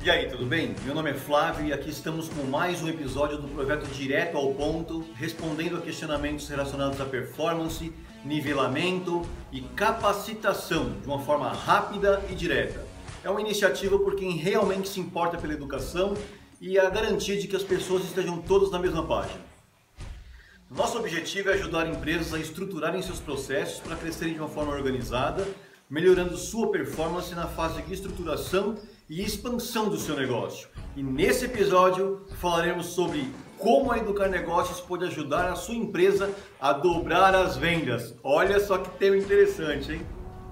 E 0.00 0.08
aí, 0.08 0.28
tudo 0.28 0.46
bem? 0.46 0.76
Meu 0.84 0.94
nome 0.94 1.10
é 1.10 1.14
Flávio 1.14 1.66
e 1.66 1.72
aqui 1.72 1.90
estamos 1.90 2.28
com 2.28 2.44
mais 2.44 2.80
um 2.80 2.88
episódio 2.88 3.38
do 3.38 3.48
projeto 3.48 3.88
Direto 3.88 4.36
ao 4.36 4.54
Ponto, 4.54 5.04
respondendo 5.16 5.76
a 5.76 5.80
questionamentos 5.80 6.48
relacionados 6.48 7.00
à 7.00 7.04
performance, 7.04 7.92
nivelamento 8.24 9.22
e 9.50 9.60
capacitação 9.60 10.92
de 11.00 11.06
uma 11.08 11.18
forma 11.18 11.52
rápida 11.52 12.22
e 12.30 12.34
direta. 12.36 12.86
É 13.24 13.28
uma 13.28 13.40
iniciativa 13.40 13.98
por 13.98 14.14
quem 14.14 14.36
realmente 14.36 14.88
se 14.88 15.00
importa 15.00 15.36
pela 15.36 15.52
educação 15.52 16.14
e 16.60 16.78
a 16.78 16.88
garantia 16.90 17.36
de 17.36 17.48
que 17.48 17.56
as 17.56 17.64
pessoas 17.64 18.04
estejam 18.04 18.40
todas 18.40 18.70
na 18.70 18.78
mesma 18.78 19.04
página. 19.04 19.40
Nosso 20.70 20.96
objetivo 20.96 21.50
é 21.50 21.54
ajudar 21.54 21.86
empresas 21.86 22.32
a 22.32 22.38
estruturarem 22.38 23.02
seus 23.02 23.20
processos 23.20 23.80
para 23.80 23.96
crescerem 23.96 24.32
de 24.32 24.40
uma 24.40 24.48
forma 24.48 24.72
organizada, 24.72 25.46
melhorando 25.92 26.38
sua 26.38 26.70
performance 26.70 27.34
na 27.34 27.46
fase 27.46 27.82
de 27.82 27.92
estruturação 27.92 28.76
e 29.10 29.22
expansão 29.22 29.90
do 29.90 29.98
seu 29.98 30.16
negócio. 30.16 30.66
E 30.96 31.02
nesse 31.02 31.44
episódio 31.44 32.22
falaremos 32.40 32.86
sobre 32.86 33.30
como 33.58 33.92
a 33.92 33.98
Educar 33.98 34.30
Negócios 34.30 34.80
pode 34.80 35.04
ajudar 35.04 35.52
a 35.52 35.54
sua 35.54 35.74
empresa 35.74 36.34
a 36.58 36.72
dobrar 36.72 37.34
as 37.34 37.58
vendas. 37.58 38.14
Olha 38.24 38.58
só 38.58 38.78
que 38.78 38.88
tema 38.98 39.18
interessante, 39.18 39.92
hein? 39.92 40.06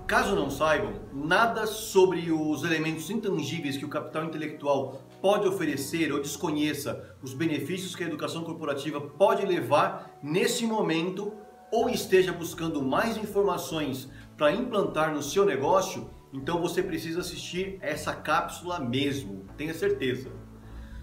Caso 0.06 0.36
não 0.36 0.50
saibam, 0.50 0.92
nada 1.10 1.66
sobre 1.66 2.30
os 2.30 2.62
elementos 2.62 3.08
intangíveis 3.08 3.78
que 3.78 3.84
o 3.86 3.88
capital 3.88 4.24
intelectual 4.24 5.00
pode 5.22 5.48
oferecer 5.48 6.12
ou 6.12 6.20
desconheça 6.20 7.16
os 7.22 7.32
benefícios 7.32 7.96
que 7.96 8.04
a 8.04 8.06
educação 8.06 8.44
corporativa 8.44 9.00
pode 9.00 9.46
levar 9.46 10.18
nesse 10.22 10.66
momento 10.66 11.32
ou 11.72 11.88
esteja 11.88 12.32
buscando 12.32 12.82
mais 12.82 13.16
informações 13.16 14.08
para 14.40 14.54
implantar 14.54 15.12
no 15.12 15.22
seu 15.22 15.44
negócio, 15.44 16.08
então 16.32 16.62
você 16.62 16.82
precisa 16.82 17.20
assistir 17.20 17.76
essa 17.82 18.14
cápsula 18.14 18.80
mesmo, 18.80 19.44
tenha 19.54 19.74
certeza. 19.74 20.30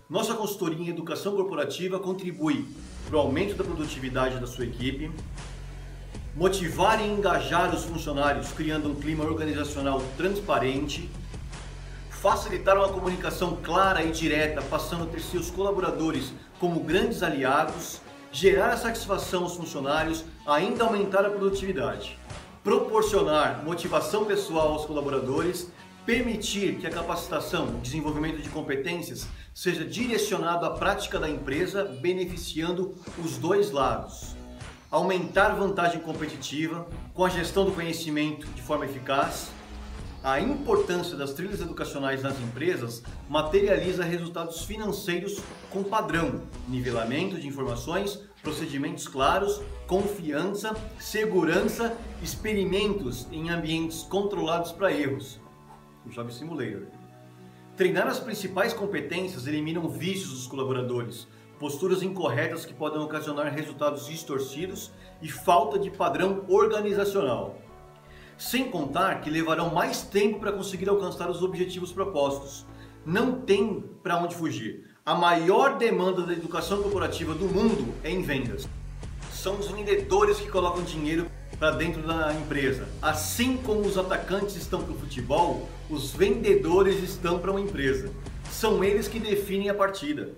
Nossa 0.09 0.33
consultoria 0.33 0.83
em 0.83 0.89
educação 0.89 1.35
corporativa 1.35 1.99
contribui 1.99 2.65
para 3.05 3.15
o 3.15 3.19
aumento 3.19 3.53
da 3.53 3.63
produtividade 3.63 4.39
da 4.39 4.47
sua 4.47 4.65
equipe, 4.65 5.11
motivar 6.35 6.99
e 6.99 7.07
engajar 7.07 7.75
os 7.75 7.83
funcionários 7.83 8.51
criando 8.53 8.89
um 8.89 8.95
clima 8.95 9.23
organizacional 9.23 10.01
transparente, 10.17 11.07
facilitar 12.09 12.75
uma 12.75 12.89
comunicação 12.89 13.59
clara 13.61 14.03
e 14.03 14.11
direta, 14.11 14.63
passando 14.63 15.03
a 15.03 15.07
ter 15.07 15.21
seus 15.21 15.51
colaboradores 15.51 16.33
como 16.59 16.79
grandes 16.79 17.21
aliados, 17.21 18.01
gerar 18.31 18.75
satisfação 18.77 19.43
aos 19.43 19.55
funcionários, 19.55 20.25
ainda 20.43 20.85
aumentar 20.85 21.23
a 21.23 21.29
produtividade 21.29 22.17
proporcionar 22.67 23.63
motivação 23.63 24.25
pessoal 24.25 24.73
aos 24.73 24.83
colaboradores, 24.83 25.71
permitir 26.05 26.75
que 26.75 26.85
a 26.85 26.89
capacitação, 26.89 27.69
o 27.69 27.79
desenvolvimento 27.79 28.41
de 28.41 28.49
competências 28.49 29.25
seja 29.53 29.85
direcionado 29.85 30.65
à 30.65 30.71
prática 30.71 31.17
da 31.17 31.29
empresa, 31.29 31.85
beneficiando 32.01 32.93
os 33.23 33.37
dois 33.37 33.71
lados. 33.71 34.35
Aumentar 34.91 35.55
vantagem 35.55 36.01
competitiva 36.01 36.85
com 37.13 37.23
a 37.23 37.29
gestão 37.29 37.63
do 37.63 37.71
conhecimento 37.71 38.45
de 38.47 38.61
forma 38.61 38.83
eficaz. 38.83 39.47
A 40.23 40.39
importância 40.41 41.15
das 41.15 41.33
trilhas 41.33 41.61
educacionais 41.61 42.23
nas 42.23 42.39
empresas 42.39 43.03
materializa 43.29 44.03
resultados 44.03 44.63
financeiros 44.63 45.39
com 45.69 45.83
padrão, 45.83 46.41
nivelamento 46.67 47.39
de 47.39 47.47
informações, 47.47 48.19
procedimentos 48.41 49.07
claros, 49.07 49.61
confiança, 49.85 50.75
segurança, 50.99 51.95
experimentos 52.21 53.27
em 53.31 53.49
ambientes 53.49 54.01
controlados 54.01 54.71
para 54.71 54.91
erros. 54.91 55.39
O 56.05 56.09
Job 56.09 56.33
Simulator. 56.33 56.87
Treinar 57.75 58.07
as 58.07 58.19
principais 58.19 58.73
competências 58.73 59.45
eliminam 59.45 59.87
vícios 59.87 60.31
dos 60.31 60.47
colaboradores, 60.47 61.27
posturas 61.59 62.01
incorretas 62.01 62.65
que 62.65 62.73
podem 62.73 62.99
ocasionar 62.99 63.53
resultados 63.53 64.07
distorcidos 64.07 64.91
e 65.21 65.29
falta 65.29 65.77
de 65.77 65.91
padrão 65.91 66.43
organizacional. 66.47 67.66
Sem 68.37 68.69
contar 68.69 69.21
que 69.21 69.31
levarão 69.31 69.73
mais 69.73 70.03
tempo 70.03 70.39
para 70.39 70.51
conseguir 70.51 70.87
alcançar 70.87 71.27
os 71.27 71.41
objetivos 71.41 71.91
propostos. 71.91 72.67
Não 73.03 73.41
tem 73.41 73.83
para 74.03 74.17
onde 74.17 74.35
fugir. 74.35 74.85
A 75.03 75.15
maior 75.15 75.77
demanda 75.77 76.21
da 76.21 76.33
educação 76.33 76.83
corporativa 76.83 77.33
do 77.33 77.45
mundo 77.45 77.95
é 78.03 78.11
em 78.11 78.21
vendas. 78.21 78.67
São 79.31 79.57
os 79.57 79.67
vendedores 79.71 80.39
que 80.39 80.51
colocam 80.51 80.83
dinheiro 80.83 81.31
para 81.57 81.71
dentro 81.71 82.03
da 82.03 82.31
empresa. 82.33 82.87
Assim 83.01 83.57
como 83.57 83.81
os 83.81 83.97
atacantes 83.97 84.55
estão 84.55 84.83
para 84.83 84.93
o 84.93 84.99
futebol, 84.99 85.67
os 85.89 86.11
vendedores 86.11 87.01
estão 87.01 87.39
para 87.39 87.49
uma 87.49 87.61
empresa. 87.61 88.11
São 88.51 88.83
eles 88.83 89.07
que 89.07 89.19
definem 89.19 89.69
a 89.69 89.73
partida. 89.73 90.31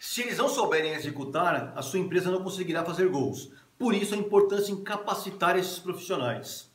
Se 0.00 0.22
eles 0.22 0.38
não 0.38 0.48
souberem 0.48 0.94
executar, 0.94 1.72
a 1.76 1.82
sua 1.82 2.00
empresa 2.00 2.30
não 2.30 2.42
conseguirá 2.42 2.84
fazer 2.84 3.08
gols. 3.08 3.50
Por 3.78 3.94
isso 3.94 4.14
a 4.14 4.18
importância 4.18 4.72
em 4.72 4.82
capacitar 4.82 5.56
esses 5.56 5.78
profissionais. 5.78 6.73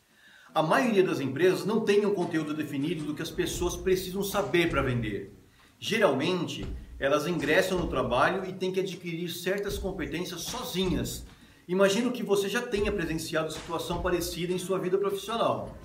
A 0.53 0.63
maioria 0.63 1.03
das 1.03 1.19
empresas 1.19 1.63
não 1.63 1.81
tem 1.81 2.03
um 2.07 2.13
conteúdo 2.13 2.55
definido 2.55 3.03
do 3.03 3.13
que 3.13 3.21
as 3.21 3.29
pessoas 3.29 3.77
precisam 3.77 4.23
saber 4.23 4.67
para 4.67 4.81
vender. 4.81 5.31
Geralmente, 5.77 6.65
elas 6.97 7.27
ingressam 7.27 7.77
no 7.77 7.87
trabalho 7.87 8.43
e 8.49 8.53
têm 8.53 8.71
que 8.71 8.79
adquirir 8.79 9.29
certas 9.29 9.77
competências 9.77 10.41
sozinhas. 10.41 11.23
Imagino 11.67 12.11
que 12.11 12.23
você 12.23 12.49
já 12.49 12.63
tenha 12.63 12.91
presenciado 12.91 13.53
situação 13.53 14.01
parecida 14.01 14.51
em 14.51 14.57
sua 14.57 14.79
vida 14.79 14.97
profissional. 14.97 15.77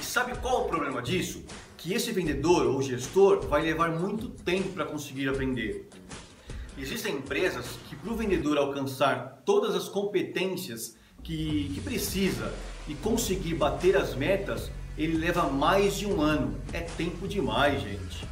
E 0.00 0.04
sabe 0.04 0.38
qual 0.38 0.64
o 0.64 0.68
problema 0.68 1.02
disso? 1.02 1.44
Que 1.76 1.92
esse 1.92 2.12
vendedor 2.12 2.66
ou 2.66 2.80
gestor 2.80 3.40
vai 3.48 3.62
levar 3.62 3.90
muito 3.90 4.28
tempo 4.28 4.68
para 4.68 4.84
conseguir 4.84 5.28
aprender. 5.28 5.88
Existem 6.78 7.16
empresas 7.16 7.66
que, 7.88 7.96
para 7.96 8.12
o 8.12 8.16
vendedor 8.16 8.56
alcançar 8.56 9.42
todas 9.44 9.74
as 9.74 9.88
competências 9.88 10.96
que, 11.20 11.70
que 11.74 11.80
precisa 11.80 12.52
e 12.88 12.94
conseguir 12.94 13.54
bater 13.54 13.96
as 13.96 14.14
metas, 14.14 14.70
ele 14.96 15.16
leva 15.16 15.44
mais 15.44 15.96
de 15.96 16.06
um 16.06 16.20
ano. 16.20 16.56
É 16.72 16.80
tempo 16.80 17.26
demais, 17.26 17.82
gente. 17.82 18.26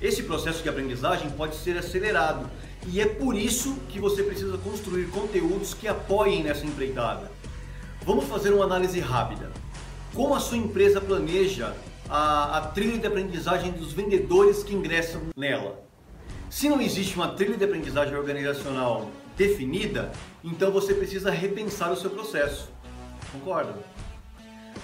Esse 0.00 0.22
processo 0.22 0.62
de 0.62 0.68
aprendizagem 0.68 1.30
pode 1.30 1.56
ser 1.56 1.76
acelerado 1.76 2.48
e 2.86 3.00
é 3.00 3.06
por 3.06 3.34
isso 3.34 3.76
que 3.88 3.98
você 3.98 4.22
precisa 4.22 4.56
construir 4.58 5.06
conteúdos 5.06 5.74
que 5.74 5.88
apoiem 5.88 6.42
nessa 6.42 6.64
empreitada. 6.64 7.30
Vamos 8.02 8.26
fazer 8.26 8.52
uma 8.52 8.64
análise 8.64 9.00
rápida. 9.00 9.50
Como 10.14 10.34
a 10.34 10.40
sua 10.40 10.56
empresa 10.56 11.00
planeja 11.00 11.74
a, 12.08 12.58
a 12.58 12.60
trilha 12.68 12.98
de 12.98 13.06
aprendizagem 13.06 13.72
dos 13.72 13.92
vendedores 13.92 14.62
que 14.62 14.74
ingressam 14.74 15.22
nela? 15.36 15.82
Se 16.48 16.68
não 16.68 16.80
existe 16.80 17.16
uma 17.16 17.28
trilha 17.28 17.56
de 17.56 17.64
aprendizagem 17.64 18.14
organizacional 18.16 19.10
definida, 19.36 20.10
então 20.42 20.70
você 20.70 20.94
precisa 20.94 21.30
repensar 21.30 21.92
o 21.92 21.96
seu 21.96 22.10
processo. 22.10 22.70
Concorda? 23.32 23.74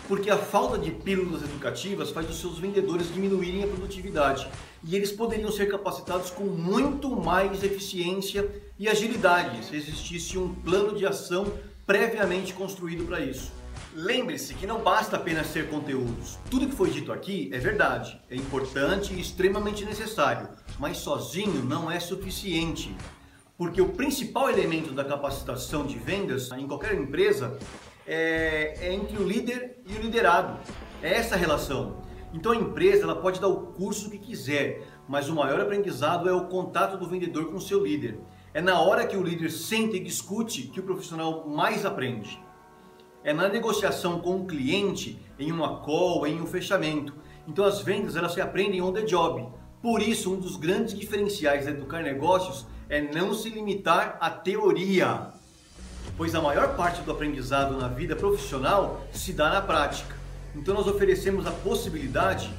porque 0.08 0.30
a 0.30 0.36
falta 0.36 0.78
de 0.78 0.90
pílulas 0.90 1.42
educativas 1.42 2.10
faz 2.10 2.28
os 2.28 2.40
seus 2.40 2.58
vendedores 2.58 3.12
diminuírem 3.12 3.64
a 3.64 3.66
produtividade 3.66 4.46
e 4.82 4.94
eles 4.94 5.10
poderiam 5.10 5.50
ser 5.50 5.70
capacitados 5.70 6.30
com 6.30 6.44
muito 6.44 7.10
mais 7.16 7.62
eficiência 7.62 8.48
e 8.78 8.88
agilidade 8.88 9.64
se 9.64 9.76
existisse 9.76 10.38
um 10.38 10.54
plano 10.54 10.94
de 10.94 11.06
ação 11.06 11.52
previamente 11.86 12.52
construído 12.52 13.06
para 13.06 13.20
isso. 13.20 13.52
Lembre-se 13.94 14.54
que 14.54 14.66
não 14.66 14.80
basta 14.80 15.16
apenas 15.16 15.46
ser 15.46 15.68
conteúdos. 15.68 16.38
Tudo 16.50 16.66
que 16.66 16.74
foi 16.74 16.90
dito 16.90 17.12
aqui 17.12 17.48
é 17.52 17.58
verdade, 17.58 18.20
é 18.28 18.34
importante 18.34 19.14
e 19.14 19.20
extremamente 19.20 19.84
necessário, 19.84 20.48
mas 20.78 20.98
sozinho 20.98 21.64
não 21.64 21.90
é 21.90 22.00
suficiente. 22.00 22.94
Porque 23.56 23.80
o 23.80 23.90
principal 23.90 24.50
elemento 24.50 24.92
da 24.92 25.04
capacitação 25.04 25.86
de 25.86 25.96
vendas 25.96 26.50
em 26.50 26.66
qualquer 26.66 26.94
empresa 26.94 27.56
é, 28.06 28.76
é 28.80 28.92
entre 28.92 29.16
o 29.18 29.26
líder 29.26 29.78
e 29.86 29.94
o 29.94 30.00
liderado. 30.00 30.58
É 31.02 31.14
essa 31.14 31.36
relação. 31.36 32.02
Então 32.32 32.52
a 32.52 32.56
empresa 32.56 33.04
ela 33.04 33.16
pode 33.16 33.40
dar 33.40 33.48
o 33.48 33.68
curso 33.72 34.10
que 34.10 34.18
quiser, 34.18 34.86
mas 35.08 35.28
o 35.28 35.34
maior 35.34 35.60
aprendizado 35.60 36.28
é 36.28 36.32
o 36.32 36.46
contato 36.46 36.96
do 36.96 37.08
vendedor 37.08 37.46
com 37.46 37.56
o 37.56 37.60
seu 37.60 37.84
líder. 37.84 38.18
É 38.52 38.60
na 38.60 38.80
hora 38.80 39.06
que 39.06 39.16
o 39.16 39.22
líder 39.22 39.50
senta 39.50 39.96
e 39.96 40.00
discute 40.00 40.62
que 40.62 40.80
o 40.80 40.82
profissional 40.82 41.46
mais 41.48 41.84
aprende. 41.84 42.40
É 43.22 43.32
na 43.32 43.48
negociação 43.48 44.20
com 44.20 44.40
o 44.40 44.46
cliente, 44.46 45.18
em 45.38 45.50
uma 45.50 45.80
call, 45.80 46.26
em 46.26 46.40
um 46.40 46.46
fechamento. 46.46 47.14
Então 47.46 47.64
as 47.64 47.80
vendas 47.80 48.16
elas 48.16 48.32
se 48.32 48.40
aprendem 48.40 48.82
on 48.82 48.92
the 48.92 49.02
job. 49.02 49.48
Por 49.80 50.02
isso, 50.02 50.32
um 50.32 50.40
dos 50.40 50.56
grandes 50.56 50.94
diferenciais 50.94 51.66
da 51.66 51.70
Educar 51.70 52.02
Negócios 52.02 52.66
é 52.88 53.00
não 53.00 53.34
se 53.34 53.48
limitar 53.50 54.16
à 54.20 54.30
teoria 54.30 55.32
pois 56.16 56.34
a 56.34 56.40
maior 56.40 56.76
parte 56.76 57.02
do 57.02 57.10
aprendizado 57.10 57.76
na 57.76 57.88
vida 57.88 58.14
profissional 58.14 59.04
se 59.12 59.32
dá 59.32 59.50
na 59.50 59.60
prática. 59.60 60.16
Então 60.54 60.74
nós 60.74 60.86
oferecemos 60.86 61.46
a 61.46 61.50
possibilidade 61.50 62.50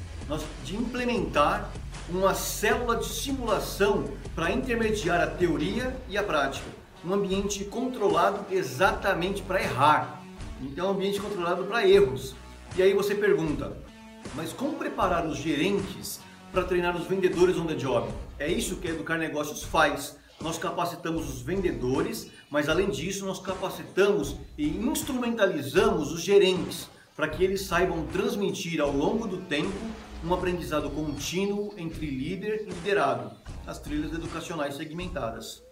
de 0.64 0.76
implementar 0.76 1.70
uma 2.10 2.34
célula 2.34 2.98
de 2.98 3.06
simulação 3.06 4.06
para 4.36 4.52
intermediar 4.52 5.22
a 5.22 5.28
teoria 5.28 5.96
e 6.10 6.18
a 6.18 6.24
prática. 6.24 6.68
Um 7.04 7.14
ambiente 7.14 7.64
controlado 7.66 8.46
exatamente 8.52 9.42
para 9.42 9.62
errar. 9.62 10.22
Então, 10.62 10.88
um 10.88 10.92
ambiente 10.92 11.20
controlado 11.20 11.64
para 11.66 11.88
erros. 11.88 12.36
E 12.76 12.82
aí 12.82 12.94
você 12.94 13.14
pergunta, 13.14 13.78
mas 14.36 14.52
como 14.52 14.78
preparar 14.78 15.26
os 15.26 15.38
gerentes 15.38 16.20
para 16.52 16.64
treinar 16.64 16.96
os 16.96 17.08
vendedores 17.08 17.58
on 17.58 17.66
the 17.66 17.76
job? 17.76 18.10
É 18.40 18.48
isso 18.48 18.78
que 18.78 18.88
Educar 18.88 19.18
Negócios 19.18 19.64
faz. 19.64 20.18
Nós 20.40 20.58
capacitamos 20.58 21.30
os 21.30 21.42
vendedores, 21.42 22.30
mas 22.50 22.68
além 22.68 22.90
disso, 22.90 23.26
nós 23.26 23.40
capacitamos 23.40 24.36
e 24.58 24.68
instrumentalizamos 24.68 26.12
os 26.12 26.22
gerentes 26.22 26.90
para 27.16 27.30
que 27.30 27.44
eles 27.44 27.62
saibam 27.62 28.06
transmitir 28.08 28.82
ao 28.82 28.92
longo 28.92 29.28
do 29.28 29.38
tempo 29.38 29.72
um 30.24 30.34
aprendizado 30.34 30.90
contínuo 30.90 31.74
entre 31.78 32.06
líder 32.06 32.64
e 32.64 32.70
liderado, 32.70 33.32
as 33.66 33.80
trilhas 33.80 34.12
educacionais 34.12 34.76
segmentadas. 34.76 35.64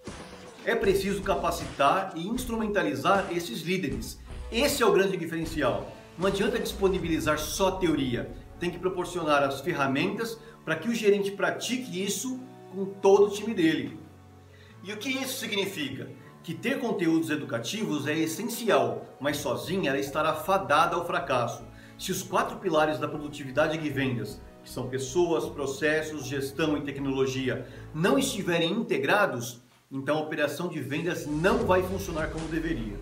É 0.63 0.75
preciso 0.75 1.21
capacitar 1.21 2.13
e 2.15 2.25
instrumentalizar 2.25 3.27
esses 3.31 3.61
líderes. 3.61 4.17
Esse 4.51 4.81
é 4.81 4.85
o 4.85 4.93
grande 4.93 5.17
diferencial. 5.17 5.91
Não 6.17 6.27
adianta 6.27 6.59
disponibilizar 6.59 7.37
só 7.37 7.71
teoria, 7.71 8.31
tem 8.59 8.69
que 8.69 8.79
proporcionar 8.79 9.43
as 9.43 9.59
ferramentas 9.59 10.37
para 10.63 10.77
que 10.77 10.87
o 10.87 10.95
gerente 10.95 11.31
pratique 11.31 12.01
isso 12.01 12.39
com 12.73 12.85
todo 12.85 13.27
o 13.27 13.29
time 13.29 13.53
dele. 13.53 14.02
E 14.83 14.91
o 14.91 14.97
que 14.97 15.09
isso 15.09 15.39
significa? 15.39 16.09
Que 16.43 16.53
ter 16.53 16.77
conteúdos 16.77 17.29
educativos 17.29 18.05
é 18.05 18.19
essencial, 18.19 19.15
mas 19.17 19.37
sozinha 19.37 19.89
ela 19.89 19.97
estará 19.97 20.33
fadada 20.33 20.97
ao 20.97 21.07
fracasso. 21.07 21.63
Se 21.97 22.11
os 22.11 22.21
quatro 22.21 22.57
pilares 22.57 22.99
da 22.99 23.07
produtividade 23.07 23.77
e 23.77 23.89
vendas, 23.89 24.41
que 24.61 24.69
são 24.69 24.89
pessoas, 24.89 25.45
processos, 25.45 26.25
gestão 26.25 26.75
e 26.75 26.81
tecnologia, 26.81 27.65
não 27.95 28.19
estiverem 28.19 28.73
integrados, 28.73 29.61
então 29.89 30.17
a 30.17 30.21
operação 30.21 30.67
de 30.67 30.81
vendas 30.81 31.25
não 31.25 31.59
vai 31.59 31.81
funcionar 31.81 32.29
como 32.31 32.45
deveria. 32.49 32.97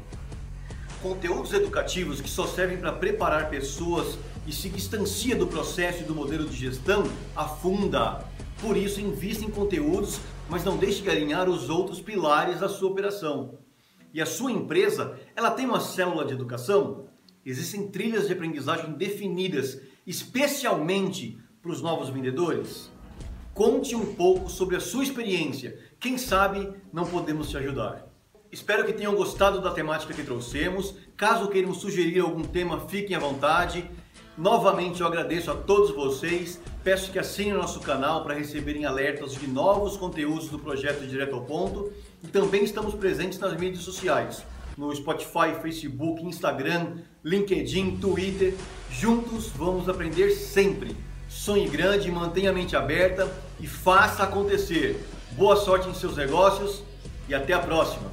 Conteúdos 1.02 1.52
educativos 1.52 2.22
que 2.22 2.30
só 2.30 2.46
servem 2.46 2.78
para 2.78 2.92
preparar 2.92 3.50
pessoas 3.50 4.20
e 4.46 4.54
se 4.54 4.70
distancia 4.70 5.36
do 5.36 5.48
processo 5.48 6.02
e 6.02 6.06
do 6.06 6.14
modelo 6.14 6.46
de 6.46 6.56
gestão 6.56 7.04
afunda. 7.36 8.24
Por 8.62 8.78
isso, 8.78 9.02
invista 9.02 9.44
em 9.44 9.50
conteúdos, 9.50 10.20
mas 10.50 10.64
não 10.64 10.78
deixe 10.78 11.02
de 11.02 11.10
alinhar 11.10 11.50
os 11.50 11.70
outros 11.70 12.02
pilares 12.02 12.60
da 12.60 12.70
sua 12.70 12.90
operação. 12.90 13.60
E 14.14 14.22
a 14.22 14.26
sua 14.26 14.52
empresa, 14.52 15.18
ela 15.36 15.52
tem 15.52 15.66
uma 15.66 15.80
célula 15.80 16.26
de 16.26 16.34
educação? 16.34 17.06
Existem 17.46 17.88
trilhas 17.88 18.28
de 18.28 18.34
aprendizagem 18.34 18.94
definidas 18.94 19.82
especialmente 20.06 21.40
para 21.62 21.72
os 21.72 21.82
novos 21.82 22.10
vendedores? 22.10 22.92
Conte 23.54 23.96
um 23.96 24.14
pouco 24.14 24.50
sobre 24.50 24.76
a 24.76 24.80
sua 24.80 25.04
experiência. 25.04 25.78
Quem 26.00 26.18
sabe 26.18 26.74
não 26.92 27.06
podemos 27.06 27.50
te 27.50 27.58
ajudar. 27.58 28.08
Espero 28.52 28.86
que 28.86 28.94
tenham 28.94 29.16
gostado 29.16 29.62
da 29.62 29.72
temática 29.72 30.14
que 30.14 30.24
trouxemos. 30.24 30.96
Caso 31.16 31.48
queiram 31.48 31.74
sugerir 31.74 32.20
algum 32.20 32.44
tema, 32.44 32.88
fiquem 32.88 33.16
à 33.16 33.20
vontade. 33.20 33.90
Novamente 34.42 35.02
eu 35.02 35.08
agradeço 35.08 35.52
a 35.52 35.54
todos 35.54 35.92
vocês. 35.92 36.60
Peço 36.84 37.12
que 37.12 37.20
assinem 37.20 37.54
o 37.54 37.58
nosso 37.58 37.80
canal 37.80 38.24
para 38.24 38.34
receberem 38.34 38.86
alertas 38.86 39.36
de 39.36 39.46
novos 39.46 39.96
conteúdos 39.96 40.50
do 40.50 40.58
projeto 40.58 41.06
Direto 41.06 41.36
ao 41.36 41.44
Ponto. 41.44 41.94
E 42.24 42.28
também 42.28 42.64
estamos 42.64 42.96
presentes 42.96 43.38
nas 43.38 43.56
mídias 43.56 43.84
sociais, 43.84 44.44
no 44.76 44.96
Spotify, 44.96 45.54
Facebook, 45.62 46.26
Instagram, 46.26 46.94
LinkedIn, 47.24 47.98
Twitter. 47.98 48.56
Juntos 48.90 49.50
vamos 49.50 49.88
aprender 49.88 50.32
sempre. 50.32 50.98
Sonhe 51.30 51.70
grande, 51.70 52.12
mantenha 52.12 52.50
a 52.50 52.54
mente 52.54 52.76
aberta 52.76 53.32
e 53.60 53.68
faça 53.68 54.24
acontecer. 54.24 55.06
Boa 55.34 55.56
sorte 55.56 55.88
em 55.88 55.94
seus 55.94 56.18
negócios 56.18 56.82
e 57.30 57.36
até 57.36 57.54
a 57.54 57.60
próxima. 57.60 58.10